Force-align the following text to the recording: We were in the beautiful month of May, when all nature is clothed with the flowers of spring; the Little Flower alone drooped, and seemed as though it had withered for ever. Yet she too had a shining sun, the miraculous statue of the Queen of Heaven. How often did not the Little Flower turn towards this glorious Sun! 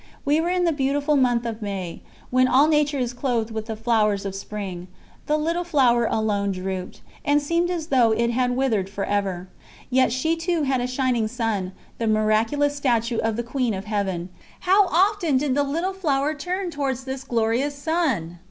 We 0.25 0.41
were 0.41 0.49
in 0.49 0.63
the 0.65 0.71
beautiful 0.71 1.15
month 1.15 1.45
of 1.45 1.61
May, 1.61 2.01
when 2.31 2.47
all 2.47 2.67
nature 2.67 2.97
is 2.97 3.13
clothed 3.13 3.51
with 3.51 3.67
the 3.67 3.75
flowers 3.75 4.25
of 4.25 4.33
spring; 4.33 4.87
the 5.27 5.37
Little 5.37 5.63
Flower 5.63 6.07
alone 6.07 6.51
drooped, 6.53 7.01
and 7.23 7.39
seemed 7.39 7.69
as 7.69 7.85
though 7.89 8.11
it 8.11 8.31
had 8.31 8.57
withered 8.57 8.89
for 8.89 9.05
ever. 9.05 9.47
Yet 9.91 10.11
she 10.11 10.35
too 10.35 10.63
had 10.63 10.81
a 10.81 10.87
shining 10.87 11.27
sun, 11.27 11.73
the 11.99 12.07
miraculous 12.07 12.75
statue 12.75 13.19
of 13.19 13.35
the 13.35 13.43
Queen 13.43 13.75
of 13.75 13.85
Heaven. 13.85 14.29
How 14.61 14.87
often 14.87 15.37
did 15.37 15.53
not 15.53 15.65
the 15.65 15.69
Little 15.71 15.93
Flower 15.93 16.33
turn 16.33 16.71
towards 16.71 17.03
this 17.03 17.23
glorious 17.23 17.75
Sun! 17.75 18.39